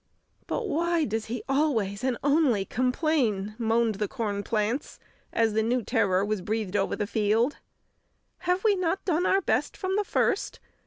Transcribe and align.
"But 0.47 0.67
why 0.67 1.05
does 1.05 1.25
he 1.25 1.43
always 1.47 2.03
and 2.03 2.17
only 2.23 2.65
complain?" 2.65 3.53
moaned 3.59 3.93
the 4.01 4.07
corn 4.07 4.41
plants, 4.41 4.97
as 5.31 5.53
the 5.53 5.61
new 5.61 5.83
terror 5.83 6.25
was 6.25 6.41
breathed 6.41 6.75
over 6.75 6.95
the 6.95 7.05
field. 7.05 7.57
"Have 8.39 8.63
we 8.63 8.75
not 8.75 9.05
done 9.05 9.27
our 9.27 9.41
best 9.41 9.77
from 9.77 9.95
the 9.97 10.03
first? 10.03 10.59